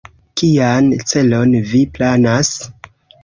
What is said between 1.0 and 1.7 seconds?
celon